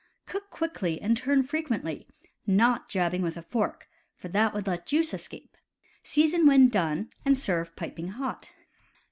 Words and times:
Cook 0.25 0.49
quickly 0.49 0.99
and 0.99 1.15
turn 1.15 1.43
frequently, 1.43 2.07
not 2.47 2.89
jabbing 2.89 3.21
with 3.21 3.37
a 3.37 3.43
fork; 3.43 3.87
for 4.15 4.29
that 4.29 4.51
would 4.51 4.65
let 4.65 4.87
juice 4.87 5.13
escape. 5.13 5.55
Season 6.01 6.47
when 6.47 6.69
done, 6.69 7.11
and 7.23 7.37
serve 7.37 7.75
piping 7.75 8.07
hot. 8.07 8.49